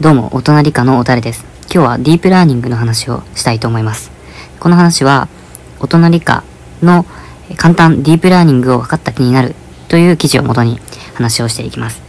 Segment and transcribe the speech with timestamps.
[0.00, 1.44] どうも、大人理科のおたれです。
[1.62, 4.12] 今日はディープラーニングの話をしたいと思います。
[4.60, 5.26] この話は、
[5.80, 6.44] 大人理科
[6.82, 7.04] の
[7.56, 9.56] 簡単ディープラーニングを分かった気になる
[9.88, 10.78] という記事をもとに
[11.14, 12.00] 話をしていきます。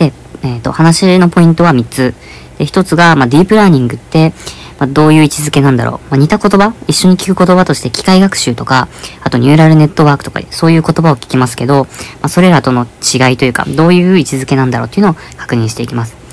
[0.00, 2.14] で、えっ、と、話のポイントは3つ。
[2.58, 4.32] で、1つが、まあ、ディープラーニングって、
[4.80, 6.10] まあ、どういう位置づけなんだろう。
[6.10, 6.74] まあ、似た言葉？
[6.88, 8.88] 一緒に聞く言葉として機械学習とか、
[9.22, 11.90] あとニューラルネットワークとか、そういう言葉を聞きますけど、ま
[12.22, 16.25] あ、それらとの違いというか、どういう位置づけなんだろうっていうのを確認していきます。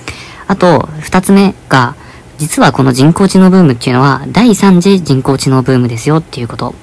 [0.53, 1.95] あと、二つ目が、
[2.37, 6.75] 実はこの人工知能ブームっていうのは、第三次人工知能ブームですよっていうこと。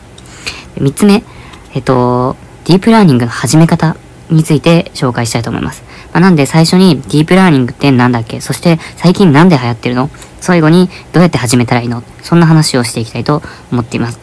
[0.77, 1.23] 三つ目、
[1.75, 3.95] えっと、ディープラーニングの始め方
[4.28, 5.84] について紹介したいと思います。
[6.12, 8.41] まあ、なんで最初にディープラーニングって何だっけ？
[8.41, 10.11] そして最近なんで流行ってるの？
[10.41, 12.02] 最後にどうやって始めたらいいの？
[12.25, 14.19] そんな話をしていきたいと思っています。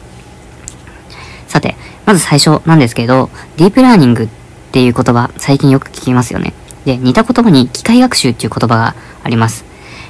[1.47, 4.27] さて、まず最初なんですけど、ディープラーニングっ
[4.73, 6.53] ていう言葉最近よく聞きますよね。
[6.87, 9.65] で、似た言葉に機械学習っていう言葉があります。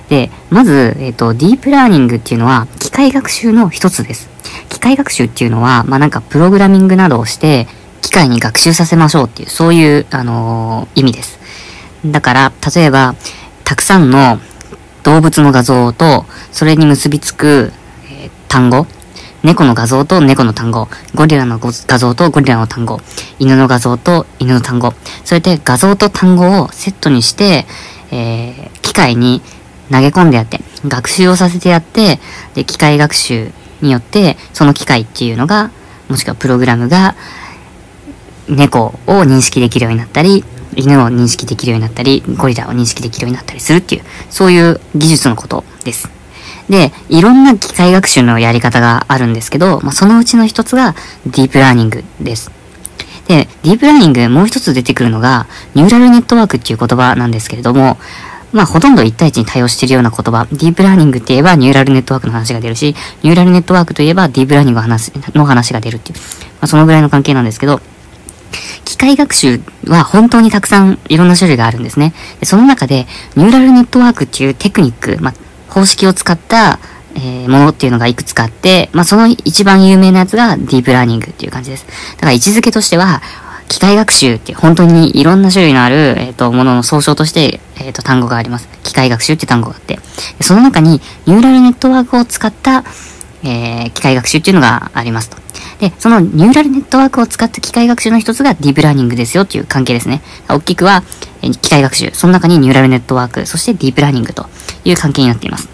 [0.09, 4.30] で、まず、えっ、と、ディープラーニングっていうのは機械学習の一つです。
[4.70, 7.66] 機械学習っていうのは、まあ、なんかプログラミングなどをして
[8.02, 11.39] 機械に学習させましょうっていう、そういう、あのー、意味です。
[12.05, 13.16] だから、例えば、
[13.64, 14.39] たくさんの
[15.02, 17.73] 動物の画像と、それに結びつく、
[18.11, 18.86] えー単語、
[19.43, 22.99] 猫の画像と猫の単語、ゴリラの画像とゴリラの単語、
[23.39, 24.93] 犬の画像と犬の単語、
[25.23, 27.65] それで画像と単語をセットにして、
[28.11, 29.41] えー機械に
[29.91, 32.19] 投げ込んでやって、学習をさせてやって、
[32.55, 35.71] で、機械学習によって、その機械っていうのが、
[36.09, 37.15] もしくはプログラムが、
[38.49, 40.43] 猫を認識できるようになったり、
[40.75, 46.17] 犬を認識できるようになったり、ゴリラを認識できるようになったりするっていう、そういう技術のことです。
[46.70, 50.94] で、いろんな機械学習のやり方があるんですけど、まあ、そのうちの一つが
[51.26, 52.52] ディープラーニングです。
[53.28, 57.98] で、ディープラーニングもう一つ出てくるのが、ニューラルネットワークっていう言葉なんですけれども、
[58.54, 60.48] まあ、ほとんど1対1に対応しているような言葉。
[60.52, 66.23] ディープラーニングって言えばニューラルネットワークの話が出るし、ニューラルネットワークといえばディープラーニングの話の話が出るっていう、ま
[66.62, 67.82] あ、そのぐらいの関係なんですけど、
[68.86, 72.14] 機械学習は本当にたくさんいろんな種類があるんですね。
[72.39, 75.33] でその中で、ニューラルネットワークっていうテクニック、まあ、
[75.70, 76.80] 方式を使った、
[77.16, 81.86] えーものっていうのがいくつかあって、まあ、その一番有名なやつがディープラーニングっていう感じです。
[82.16, 83.22] だから位置づけとしては、
[83.70, 88.70] 機械学習って本当にいろんな種類のある、えっ、と、ものの総称として、えっ、と、単語があります。
[88.83, 90.00] 機械学習って単語があって。
[90.42, 92.83] その中に、ニューラルネットワークを使った、
[93.44, 95.38] えー機械学習っていうのがありますと。
[95.80, 100.22] で、そのニューラルネットワークを使った機械学習の一つがディープラーニングですよっていう関係ですね。
[100.50, 101.04] 大きくは、
[101.52, 104.45] 機械学習、その中にニューラルネットワーク、そしてディープラーニングと
[104.85, 105.69] いう関係になっています。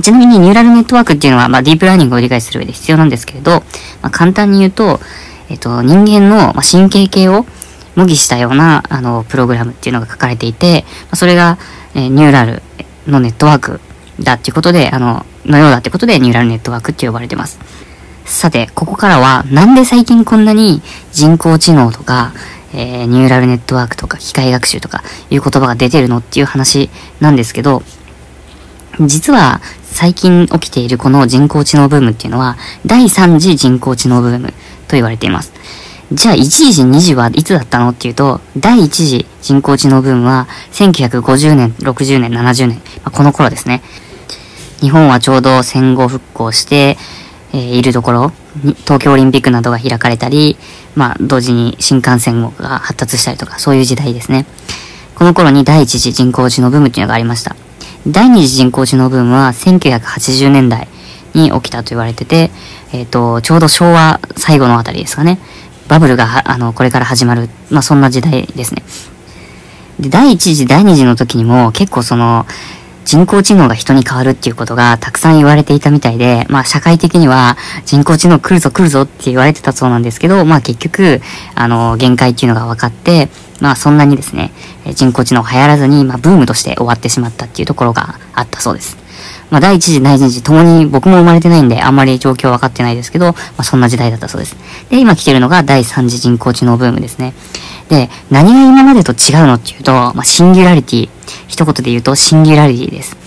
[0.00, 3.50] ちなみにニューラルネットワークっていうのは、まあ、ディープラーニングを理解する上で必要なんですけれど、
[4.00, 5.00] まあ、簡単に言うと、
[5.48, 7.44] えっと、人間の、神経系を
[7.94, 11.58] 模擬したような、あの、プログラムっていうのが書かれていて、まあ、それが、
[11.94, 12.62] えニューラル
[13.06, 13.80] のネットワーク
[14.18, 17.58] だっていうことで、あの、のようだってことで、ニューラルネットワークって呼ばれてます。
[18.24, 20.80] さて、ここからは、なんで最近こんなに
[21.12, 22.32] 人工知能とか、
[22.74, 26.90] えーニューラルネットワークとか、機械学習とかいう言葉が出てるのっていう話
[27.20, 27.82] なんですけど、
[29.00, 32.56] 実は最近起きているこの人工知能ブームっていうのは
[32.86, 34.48] 第3次人工知能ブーム
[34.88, 35.52] と言われています。
[36.12, 43.82] じゃあ1時2時はいつだったのっていうと第1次人工知能ブームは1950年、60年、70年、まあこの頃ですね。
[44.80, 46.98] 日本はちょうど戦後復興して、
[47.52, 48.32] えーいるところ
[48.84, 50.56] 東京オリンピックなどが開かれたり、
[50.94, 54.46] まあ同時に新幹線が発達したりとかそういう時代ですね。
[55.14, 57.54] この頃に第一次人工知能ブームっていうのがありました。
[58.06, 60.88] 第二次人工知能ブームは1980年代
[61.34, 62.50] に起きたと言われてて、
[62.92, 65.38] えっ、と、ちょうど昭和最後のあたりですかね。
[65.88, 68.82] バブルが、あの、これから始まる、まあそんな時代ですね。
[70.00, 72.46] で、第一次、第二次の時にも結構その、
[73.04, 81.20] 人工知能が人に変わるっていうことがたくさん言われていたみたいで、まあ社会的には人工知能来るぞ来るぞって言われてたそうなんですけど、まあ結局、
[81.54, 83.28] あの、限界っていうのが分かって、
[83.60, 84.52] まあそんなにですね、
[84.94, 88.96] 人工知能流行らずに、まあブームとして終わってしまったっていうところがあったそうです。
[89.50, 94.56] まあ第一次、第二次ともに僕も生まれてないんであんまり状況分かってないですけど、まあそんな時代だったそうです。
[94.90, 97.34] で、今来てるのが第三次人工知能ブームですね。
[97.92, 101.08] で、何が今までと違うのっていうと、まあシンギュラリティ。
[101.46, 103.18] 一言で言うとシンギュラリティです。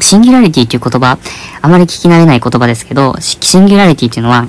[0.00, 1.18] シンギュラリティっていう言葉、
[1.60, 4.48] あまり聞き慣れない言葉ですけど、シンギュラリティっていうのは、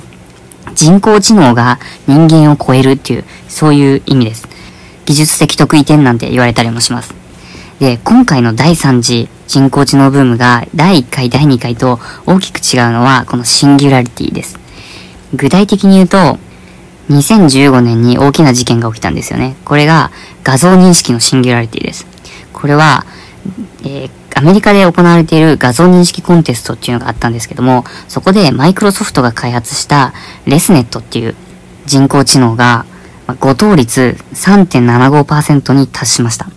[0.75, 4.47] 人工知能が人間を超えるっていう、そういう意味です。
[5.05, 7.13] 技術的得意点なんて言われたりもします。
[7.79, 14.57] で、今回の第3次人工知能ブームが第1回、第2回と大きく違うのはこのシンギュラリティです。
[15.33, 16.39] 具体的に言うと、
[17.09, 19.55] 2015年に大きな事件が起きたんですよね。
[19.65, 20.11] これが
[20.43, 22.05] 画像認識のシンギュラリティです。
[22.53, 23.05] これは
[23.83, 30.13] えー、アメリカで行われている画像認識コンテストっていうのがあったんですけども、そこでマイクロソフトが開発した
[30.45, 31.35] レスネットっていう
[31.85, 32.85] 人工知能が、
[33.39, 36.47] 誤答率3.75%に達しました。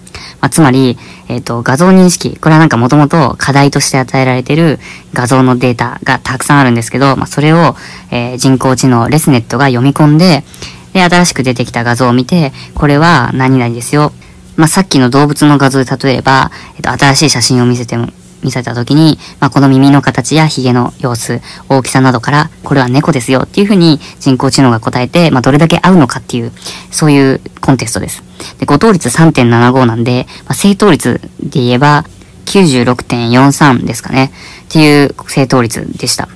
[0.41, 0.99] まあ、つまり、
[1.29, 4.79] えっ、ー、と、画像認識、これはなんかもともと課題として与えられている
[5.13, 7.77] 画像のデータがたくさんあるんですけど、まあ、それを、
[8.11, 10.45] えー、人工知能レスネットが読み込んで、
[10.93, 14.13] で、新しく出てきた画像を見て、これは何々ですよ。
[14.57, 18.09] まあ、さっきの動物の画像で例えば、えっ、と、新しい写真を見せても、
[18.43, 26.53] 見せた時に、まあ、この耳の形やヒゲの様子、大きさなどから、これは猫ですよっていうふうに人工知能が答えて、まあ、どれだけ合うのかっていう、
[26.91, 28.23] そういうコンテストです。
[28.59, 32.05] で、誤答率3.75なんで、まあ、正答率で言えば、
[32.47, 34.33] 96.43ですかね。
[34.65, 36.29] っていう正答率でした。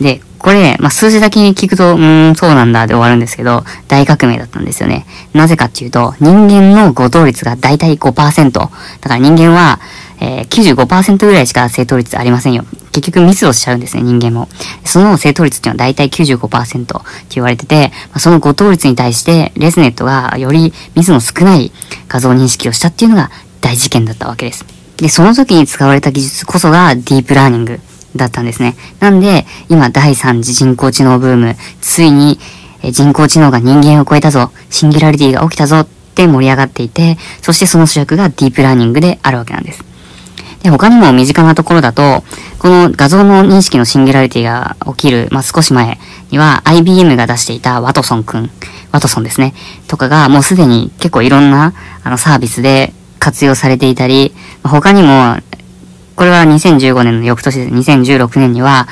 [0.00, 5.06] で、これ、まあ、数字だけに聞くと、うーん、そうなんだで終わるんですけど、大革命だったんですよね。
[5.32, 8.52] なぜかっていうと、人間の誤答率がだいたい5%。
[8.52, 8.70] だか
[9.08, 9.80] ら人間は、
[10.20, 12.64] えー、95%ぐらいしか正答率ありませんよ。
[12.92, 14.48] 結局ミスをしちゃうんですね、人間も。
[14.84, 21.72] その正答率っていうのは大体95%って言われてて、ま、その誤答率に対してレスネットがよりミスの少ない
[22.08, 23.30] 画像認識をしたっていうのが
[23.60, 24.75] 大事件だったわけです。
[24.96, 27.80] で、その時に使われた技術こそがディープラーニング
[28.16, 28.76] だったんですね。
[29.00, 32.38] なんで、今第3次人工知能ブーム、ついに
[32.82, 39.84] 人工知能が人間を超えたぞ、シンギュラリティが起きたぞって盛り上がっていて、そしてその主役がディープラーニングであるわけなんです。
[40.62, 42.24] で、他にも身近なところだと、
[42.58, 45.98] この画像の認識のシンギュラリティが起きる、まあ、少し前
[46.30, 48.50] には IBM が出していたワトソンくん、
[48.92, 49.54] ワトソンですね、
[49.88, 54.32] とかがもうすでに結構いろんなあのサービスで活用されていたり、
[54.62, 55.36] 他にも、
[56.14, 57.72] これは2015年の翌年です。
[57.72, 58.88] 2016年には、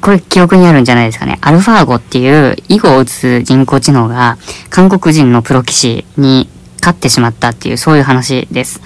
[0.00, 1.38] これ記憶にあるんじゃないですかね。
[1.40, 4.38] アルファーゴっていう囲碁を打つ人工知能が
[4.70, 6.48] 韓国人のプロ棋士に
[6.80, 8.80] 勝ってしまったっていうそういう話です。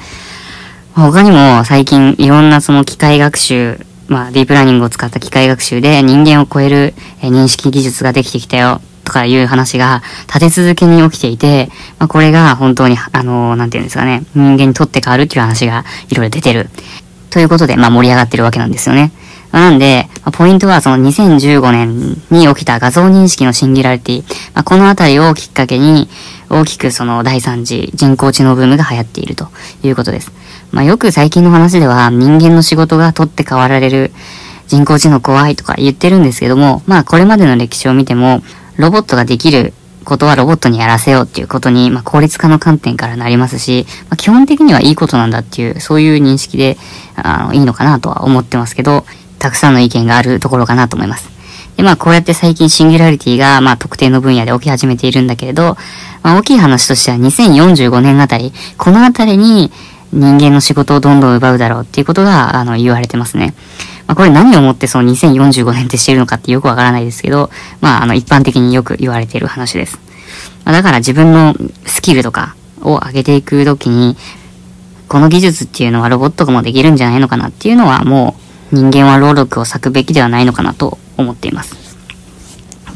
[0.95, 16.69] 他にも最近いろんなその機械学習、まあディープラーニングを使った機械学習で人間を超える認識技術ができてきたよとかいう話が立て続けに起きていて、まあこれが本当にあの、なんていうんですかね、人間にとって変わるっていう話がいろいろ出てる。
[17.31, 19.13] ということで、まあ盛り上がってるわけなんですよね。
[19.51, 24.23] なんで、ま、ポイントはその2015年に起きた画像認識のシンギュラリティ、
[24.55, 26.07] まあ、このあたりをきっかけに
[26.51, 29.49] 大きくその第3次人工知能ブームが流行っていると
[29.83, 30.33] いうことです。
[30.71, 34.13] まあ、よく最近の話では人間の仕事が取って代わられる
[34.69, 38.43] 人工知能怖いとか言ってるんですけども、まあこれまでの歴史を見ても、
[38.79, 46.79] ロボットができることはロボットにやらせようっていうことに、まあ効率化の観点からなりますし、まあ、基本的にはいいことなんだっていう、そういう認識で、
[47.17, 49.05] あの、いいのかなとは思ってますけど、
[49.39, 51.29] たくさんの意見があるところかなと思います。
[51.77, 55.77] で、まあこうやって最近シンギュラリティが、まあ特定の分野で起き始めているんだけれど、
[56.23, 59.73] まあ大きい話としては2045年あたり、このあたりに、
[60.11, 63.55] 人間の仕事をどんどん奪うだろうっていうことが、あの、言われてますね。
[64.09, 67.51] まあ、これ何をもってその2045年ってしてるのかってよくわからないですけど、
[67.81, 69.99] まあ、あの、一般的によく言われている話です。
[70.65, 71.55] まあ、だから自分の
[71.87, 74.17] スキルとかを上げていくときに、
[75.09, 78.37] この技術っていうのはロボットもできるんじゃないのかなっていうのはも
[78.73, 81.77] う人間は労力を割くべきではないのかなと思っています。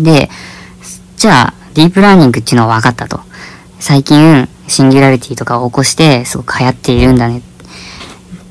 [0.00, 0.30] で、
[1.16, 3.20] じゃあ、ディープラーニングっていうのは分かったと。
[3.78, 7.42] 最近、シンギュラリティとかを起こして、すごく流行っているんだねっ。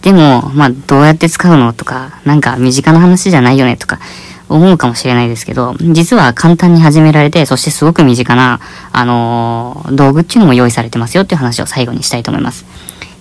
[0.01, 3.99] でも、まあ、どうやって使うのとか、なんか身近な話じゃないよねとか、
[4.49, 8.59] 思うかもしれないですけど、実は簡単に始められて、そしてすごく身近な、
[8.91, 12.65] あのー、道具っていうのも用意されてますよっていう話を最後にしたいと思います。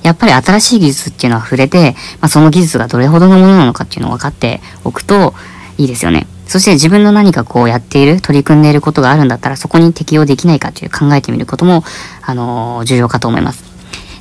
[0.02, 5.34] やっぱり新しい技術っていうのは触れて、まあ、その技術がどれほどのものなのかっていうのを分かっておくと
[5.78, 6.26] いいですよね。
[6.46, 11.84] そして自分の何かこうやっている、取り組んでいることがあるんだったら、そこに適用できないかという考えてみることも、
[12.22, 13.62] あのー、重要かと思います。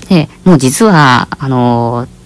[0.09, 2.18] で、もう実は、あのー、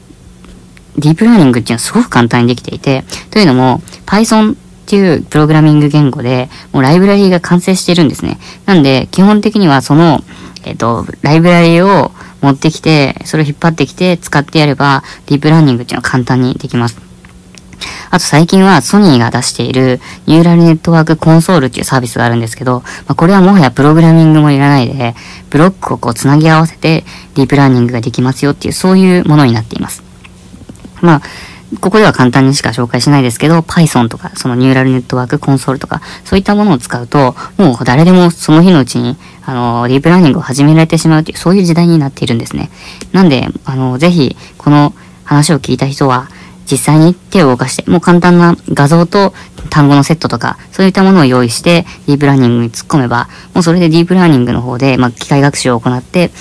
[0.98, 8.38] ディープラーニングっていうのはすごく簡単にできていて、というのも、Python っていうプログラミング言語で、もうライブラリーが完成してるんですね。
[8.66, 10.24] なんで、基本的にはその、
[10.66, 17.02] えっ、と、ライブラリーを持ってきて、それを引っ張ってきて使ってやれば、ディープラーニングっていうのは簡単にできます。
[18.10, 25.16] あと最近はソニーが出しているニューラルネットワークコンソールっていうサービスがあるんですけど、まあ、これはもはやプログラミングもいらないで、
[25.50, 27.04] ブロックをこうつなぎ合わせて
[27.36, 30.13] ディープラーニングができますよっていうそういうものになっています。
[31.04, 31.22] まあ、
[31.82, 42.70] ここでは簡単にしか紹介しないですけど、Python とか、そのニューラルネットワークコンソールとか、そういったものを使うと、もう誰でもその日のうちに、あの、ディープラーニングを始められてしまうという、そういう時代になっているんですね。
[43.12, 44.94] なんで、あの、ぜひ、この
[45.26, 46.30] 話を聞いた人は、
[46.72, 49.34] 実際に手を動かして、もう簡単な画像と
[49.70, 56.32] 単語のセットとか、そういったものを用意して、ディープラーニングに突っ込めば、もうそれでディープラーニングの方で、まあ、機械学習を行って、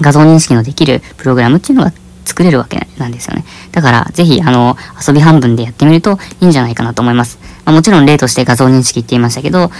[0.00, 1.92] 画像認識のできるプログラムっていうのが
[2.28, 3.44] 作れるわけなんですよね。
[3.72, 7.38] だから、ぜひ、あの、遊び半分でやってみるといいんじゃないかなと思います。
[7.64, 9.70] まあ、もちろん例として画像認識って言いましたけど、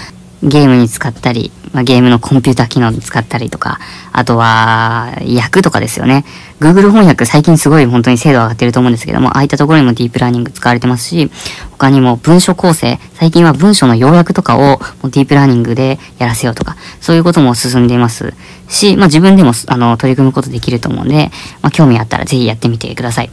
[0.42, 3.78] ゲームに使ったり、まあ、ゲームのコンピューター機能使ったりとか、
[4.12, 6.24] あとは、訳とかですよね。
[6.60, 11.30] Google 翻訳最近すごい本当に精度上がってると思うんですけども、ああいったところにもディープラーニング使われてますし、
[11.72, 18.34] 他にも文書構成、最近は文書の要約とかをディープラーニングでやらせようとか、そういうことも進んでいます
[18.68, 21.30] し、まあ自分でもあの取り組むことできると思うんで、
[21.62, 23.30] まあ興味あったらぜひやってみてください。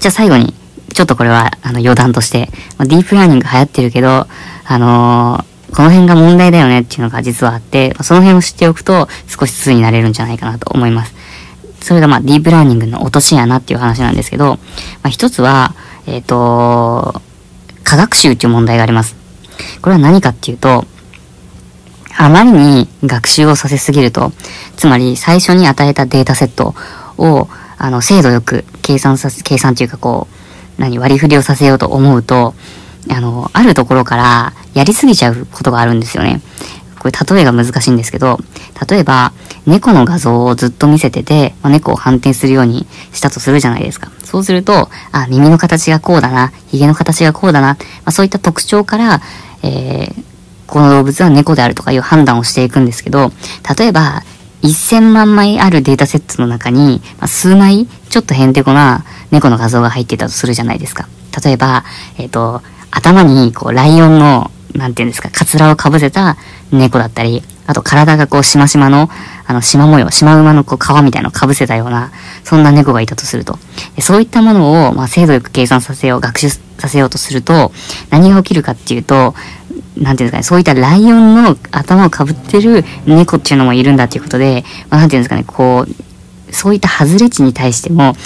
[0.00, 0.54] じゃあ最後に、
[0.92, 4.26] ちょっとこれはあの余談として、まあ、ディープラーニング流行ってるけど、
[4.64, 11.14] あのー、この辺が問題だよねっていうのが実はあって、その辺を知っておくと少し通になれるんじゃないかなと思います。
[11.80, 14.58] それがまあディープラーニングの落とし穴っていう話なんですけど、ま
[15.04, 15.74] あ、一つは、
[16.06, 17.20] えっ、ー、と、
[17.84, 19.16] 科学習っていう問題があります。
[19.80, 20.84] これは何かっていうと、
[22.16, 24.32] あまりに学習をさせすぎると、
[24.76, 26.74] つまり最初に与えたデータセット
[27.16, 27.48] を、
[27.78, 30.28] あの、精度よく計算させ、計算っていうかこ
[30.78, 32.54] う、何、割り振りをさせようと思うと、
[33.08, 36.40] あの、あるところからやりすぎちゃうことがあるんですよね。
[36.98, 38.38] これ例えが難しいんですけど、
[38.88, 39.32] 例えば、
[39.66, 44.10] 猫の画像をずっと見せてて、まあ、猫を反転するようにしたとするじゃないですか。
[44.22, 47.76] そうすると、あ、耳の形がこうだな、髭の形がこうだな、ま
[48.06, 49.20] あ、そういった特徴から、
[49.62, 50.24] えー、
[50.66, 53.32] この動物は猫であるとかいう判断をしていくんですけど、
[53.78, 54.22] 例えば、
[54.62, 61.08] 1000万枚あるデータセットの中に、まあ、数枚、ちょっとヘンテコな猫の画像が入っていたとするじゃないですか。
[61.42, 61.84] 例えば、
[62.18, 66.36] えっ、ー、と、頭にこうライオンの、なんていうんですか、カツラをかぶせた
[66.70, 69.08] 猫だったり、あと体がこうしましまの、
[69.46, 72.10] あの、縞模様、シマ馬のこう皮みたいなのをかぶせたような、
[72.42, 73.58] そんな猫がいたとすると。
[74.00, 77.72] そういったものを、まあ、精度よく計算させよう、学習させようとすると、
[78.10, 79.34] 何が起きるかっていうと、
[79.96, 88.16] なんていうんですかね、そういったライオンの頭をかぶってる猫っていうのもいるんだっていうことで、まあ、なんていうんですかね、こう、そういった外れ値に対しても、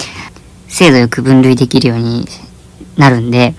[0.67, 2.27] 精度よく分類できるように
[2.97, 3.53] なるんで、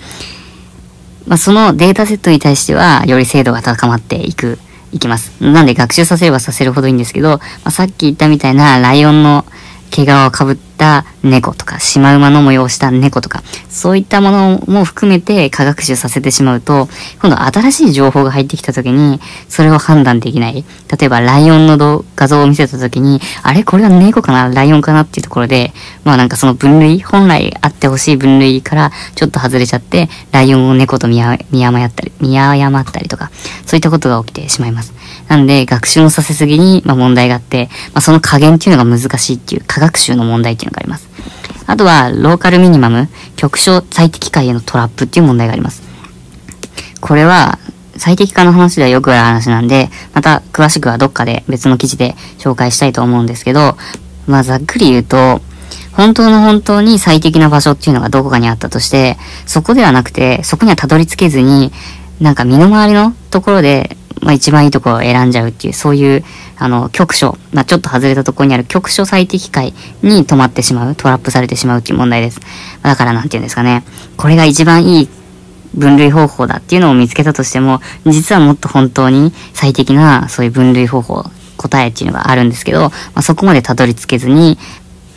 [1.27, 4.59] まあ、そのデータセットに対しては、より精度が高まっていく、
[4.93, 5.33] いきます。
[5.43, 9.45] なんで学習させればさせるほどいいんですけど、まあ、さっき言ったみたいなライオンの
[9.91, 16.89] 毛皮をかぶった猫とか、シマウマの模様をした猫とか、そういったものも含めて科学習させてしまうと、
[17.21, 20.65] 今度新しい情報が入ってきた時に、それを判断できない。
[20.99, 24.49] 例えば、ライオンの画像を見せた時に、あれこれは猫かな？
[24.55, 25.73] ライオンかなっていうところで、
[26.05, 33.31] まあなんかその分類、本来あってほしい分類からちょっと外れちゃって、ライオンを猫と見誤ったり、見誤ったりとか、
[33.67, 34.95] そういったことが起きてしまいます。
[35.29, 41.09] なんで、学習のさせすぎに、まあ、問題があって、まあ、その加減っていうのが難しいっていう、科学習の問題っていうのがあります。
[41.67, 45.83] あとは、ローカルミニマム、局所最適解へのトラップっていう問題があります。
[47.01, 47.59] これは、
[47.97, 53.77] 最適化の話ではよくある話なんで、また詳しくはどっかで別の記事で紹介したいと思うんですけど、
[54.27, 55.41] まあざっくり言うと、
[55.93, 61.73] 本当の本当に最適な場所っていうのがどこかにあったとして、そこではなくて、そこにはたどり着けずに、
[62.21, 63.97] なんか身の回りのところで
[64.27, 66.25] まあ、一番いいところを選んじゃうっていう、そういう、
[66.59, 72.41] あの、局所、まあ、ちょっと外れたところにある局所最適解に止まってしまう、トラップされてしまうっていう問題です。
[72.83, 73.85] だからなんて言うんですかね、
[74.17, 75.09] これが一番いい
[75.75, 81.25] 分類方法だっていうのを見つけたとしても、実はもっと本当に最適な、そういう分類方法、
[81.57, 84.59] 答えっていうのがあるんですけど、まあ、そこまでたどり着けずに、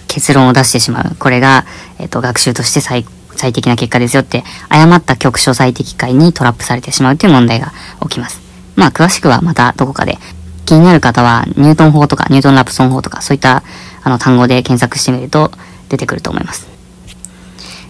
[0.07, 1.15] 結論を出してしまう。
[1.17, 1.65] これが、
[1.99, 3.05] えっ、と、学習として最
[3.39, 8.41] 最適な結果ですよって、誤った局所最適解にトラップされてしまうという問題が起きます。
[8.75, 10.17] まあ、詳しくはまたどこかで、
[10.65, 13.63] 気になる方は、ニュートン法とか、ニュートンラプソン法とか、そういった、
[14.03, 15.51] あの、単語で検索してみると、
[15.87, 16.67] 出てくると思います。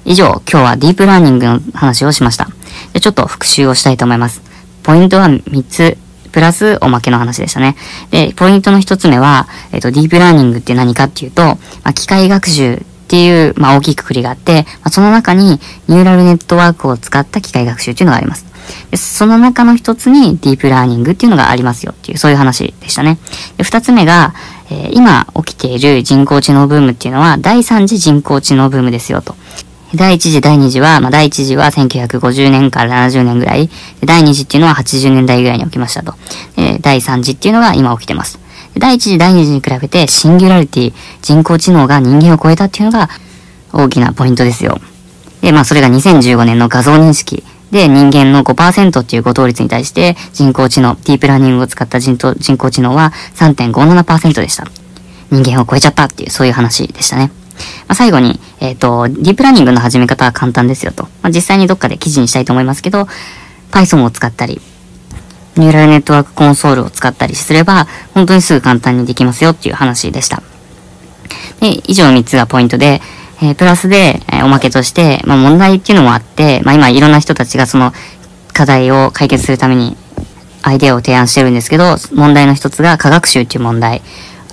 [0.05, 2.47] 以上、今日はディープラーニングの話をしました。
[2.93, 4.41] でちょっと復習をしたいと思います。
[4.83, 5.97] ポイントは3つ、
[6.31, 7.75] プラスおまけの話でしたね。
[8.11, 18.45] で、ポイントの1つ目は、えっ、と、ディープラーニングって何かっていうと、まあ、機械学習っていう、まあ、大きくくりがあって、まあ、その中にニューラルネットワークを使った機械学習っていうのがあります。
[18.91, 23.17] でその中の一つにディープラーニングっていうのがありますよっていう、そういう話でしたね。
[23.57, 24.35] で二つ目が、
[24.69, 29.35] えー、今起きている人工知能ブームっていうのは、第三次人工知能ブームですよと。
[29.95, 33.71] 第一次、第二次は、まあ、第一次は1950年から70年ぐらい。
[34.05, 36.13] 第二次っていうのは80年代ぐらいに起きましたと。
[36.81, 38.39] 第三次っていうのが今起きてます。
[38.77, 43.09] 第一次、第二次に比べて、シンギュラリティ、人工知能が人間を超えたっていうのが
[43.73, 44.79] 大きなポイントですよ。
[45.41, 54.65] で、まあ、それが2015年の画像認識で、人間の5%っていう誤答率に対して人工知能、ディープラーニングを使った人人工知能は3.57%でした。
[55.31, 57.31] 人間を超えちゃったっていう、そういう話でしたね。
[57.87, 61.03] まあ、最後に、えっ、ー、と、ディープラーニングの始め方は簡単ですよと。
[61.21, 63.07] まあ、実際にどっかで記事にしたいと思いますけど、
[63.71, 64.61] Python を使ったり、
[65.57, 70.41] ニューラルネットワークコンソールを使ったりすれば、本当にすぐ簡単にできますよっていう話でした。
[71.59, 73.01] で、以上3つがポイントで、
[73.41, 77.93] えー、プラスで、えー、おまけとして、まあ問題っていうのもあって、まあ今いろんな人たちがその
[78.53, 79.95] 課題を解決するために
[80.61, 84.01] アイデアを提案してるんですけど、問題の一つが科学習っていう問題。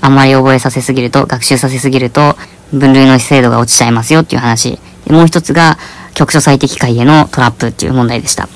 [0.01, 2.37] あんまり覚えさせすぎると、学習させすぎると、
[2.73, 4.79] 分類の精度が落ちちゃいますよっていう話。
[5.07, 5.79] でもう一つが、
[6.15, 8.49] 局所最適解へのトラップっていう問題でした。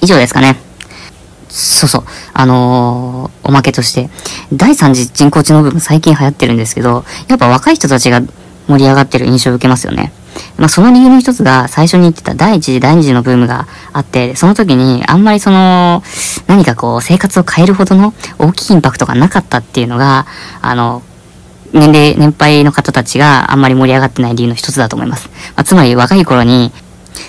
[0.00, 0.56] 以上ですかね。
[1.52, 2.02] そうそう。
[2.32, 4.08] あのー、おまけとして、
[4.54, 8.22] 第三次人工知能部分最近流行ってるんですけど、やっぱ若い人たちが
[8.68, 10.12] 盛り上がってる印象を受けますよね。
[10.56, 16.02] まあ、その理由の一つが、最初に言ってた第一次、第二次のブームがあって、その時にあんまりその、
[16.46, 20.26] 何かこう、生活を変えるほどの大きいインパクトがなかったっていうのが、
[20.62, 21.02] あの、
[21.74, 25.28] 年齢、年配の方たちがあんまり盛り上がってない理由の一つだと思います。
[25.54, 26.72] まあ、つまり若い頃に、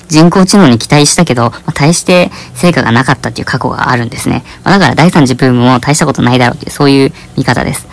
[0.07, 4.43] 人工知能に期待したけど、まあ、大して成果がなかったっていう過去があるんですね。
[4.63, 7.87] まあ、だから第三次ブームも大したことないだろうっていう、そういう見方です。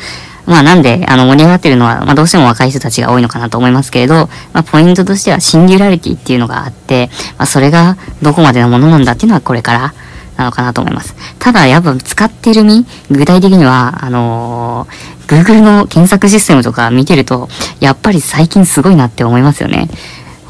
[0.47, 9.95] まあなんで、あの盛り上がってるのは、まあどうしても若い人たちが多いのかなと思いますけれど、まあポイントとしてはシンギュラリティっていうのがあって、まあそれがどこまでのものなんだっていうのはこれから
[10.37, 11.15] なのかなと思います。
[11.39, 19.89] ただやっぱ使ってる身、具体的には、あのー、Google の検索システムとか見てると、やっぱり最近すごいなって思いますよね。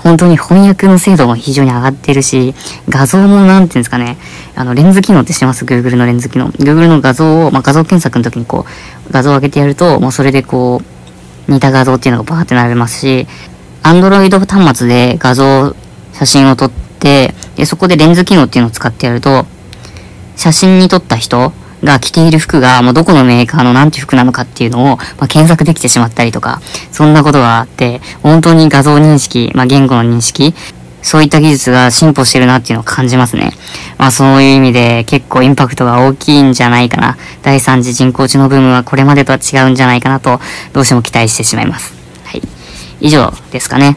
[0.03, 2.55] 本当に翻訳の精度も非常に上がってるし、
[2.89, 4.17] 画像もなんていうんですかね、
[4.55, 6.51] あの、レンズ機能って知ってます ?Google のレンズ機能。
[6.53, 8.65] Google の画像を、まあ、画像検索の時にこ
[9.09, 10.81] う、画像を上げてやると、もうそれでこ
[11.49, 13.27] う、似た画像っていうのがバーってなれますし、
[13.83, 15.77] Android 端末で画像、
[16.15, 19.47] 写真を撮って、で、そこでレンズ機能っていうのを使ってやると、
[20.37, 21.53] 写真に撮った人
[21.85, 26.61] が着ている服が、もうどこのメーカーの何て服なのかっていうのを、まあ、検索できてしまったりとか、
[26.93, 30.55] そんなことがあって、本当に画像認識、まあ、言語の認識、
[31.03, 33.53] そういった技術が進歩してるなっていうのを感じますね。
[33.99, 37.17] まあそういう意味で結構インパクトが大きいんじゃないかな。
[37.43, 40.41] 第3次人工知能ブームはこれまでとは違うんじゃないかなと、
[40.73, 41.95] どうしても期待してしまいます。
[42.25, 42.43] はい。
[43.01, 43.97] 以上ですかね。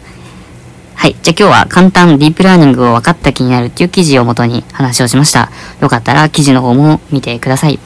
[1.04, 1.16] はい。
[1.22, 5.52] じゃあ今日は簡単ディープラーニングを分かった気になるっていう記事をもとに話をしました。
[5.82, 7.78] よかったら記事の方も見てください。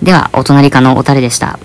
[0.00, 1.58] では、お隣かのおたれでした。